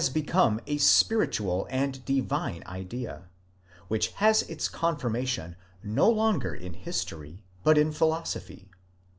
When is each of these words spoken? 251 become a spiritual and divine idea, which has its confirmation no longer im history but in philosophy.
251 0.03 0.25
become 0.57 0.61
a 0.65 0.77
spiritual 0.79 1.67
and 1.69 2.03
divine 2.05 2.63
idea, 2.65 3.29
which 3.87 4.07
has 4.13 4.41
its 4.49 4.67
confirmation 4.67 5.55
no 5.83 6.09
longer 6.09 6.55
im 6.55 6.73
history 6.73 7.43
but 7.63 7.77
in 7.77 7.91
philosophy. 7.91 8.71